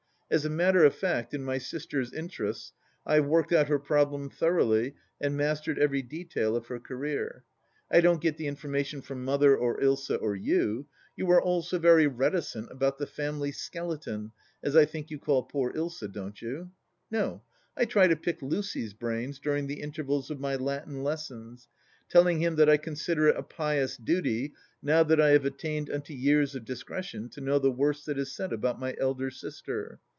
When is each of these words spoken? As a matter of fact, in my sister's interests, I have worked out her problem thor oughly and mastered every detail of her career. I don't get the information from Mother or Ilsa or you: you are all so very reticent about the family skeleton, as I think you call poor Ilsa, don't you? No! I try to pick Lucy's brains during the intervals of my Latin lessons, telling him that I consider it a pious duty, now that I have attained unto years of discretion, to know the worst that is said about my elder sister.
As 0.33 0.45
a 0.45 0.49
matter 0.49 0.85
of 0.85 0.95
fact, 0.95 1.33
in 1.33 1.43
my 1.43 1.57
sister's 1.57 2.13
interests, 2.13 2.71
I 3.05 3.15
have 3.15 3.25
worked 3.25 3.51
out 3.51 3.67
her 3.67 3.77
problem 3.77 4.29
thor 4.29 4.61
oughly 4.61 4.93
and 5.19 5.35
mastered 5.35 5.77
every 5.77 6.01
detail 6.01 6.55
of 6.55 6.67
her 6.67 6.79
career. 6.79 7.43
I 7.91 7.99
don't 7.99 8.21
get 8.21 8.37
the 8.37 8.47
information 8.47 9.01
from 9.01 9.25
Mother 9.25 9.57
or 9.57 9.81
Ilsa 9.81 10.21
or 10.21 10.37
you: 10.37 10.87
you 11.17 11.29
are 11.31 11.41
all 11.41 11.61
so 11.61 11.77
very 11.77 12.07
reticent 12.07 12.71
about 12.71 12.97
the 12.97 13.07
family 13.07 13.51
skeleton, 13.51 14.31
as 14.63 14.73
I 14.73 14.85
think 14.85 15.11
you 15.11 15.19
call 15.19 15.43
poor 15.43 15.73
Ilsa, 15.73 16.07
don't 16.09 16.41
you? 16.41 16.71
No! 17.11 17.41
I 17.75 17.83
try 17.83 18.07
to 18.07 18.15
pick 18.15 18.41
Lucy's 18.41 18.93
brains 18.93 19.37
during 19.37 19.67
the 19.67 19.81
intervals 19.81 20.31
of 20.31 20.39
my 20.39 20.55
Latin 20.55 21.03
lessons, 21.03 21.67
telling 22.07 22.39
him 22.41 22.55
that 22.55 22.69
I 22.69 22.77
consider 22.77 23.27
it 23.27 23.35
a 23.35 23.43
pious 23.43 23.97
duty, 23.97 24.53
now 24.81 25.03
that 25.03 25.19
I 25.19 25.31
have 25.31 25.43
attained 25.43 25.89
unto 25.89 26.13
years 26.13 26.55
of 26.55 26.63
discretion, 26.63 27.27
to 27.31 27.41
know 27.41 27.59
the 27.59 27.69
worst 27.69 28.05
that 28.05 28.17
is 28.17 28.31
said 28.31 28.53
about 28.53 28.79
my 28.79 28.95
elder 28.97 29.29
sister. 29.29 29.99